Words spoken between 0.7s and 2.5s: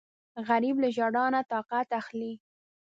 له ژړا نه طاقت اخلي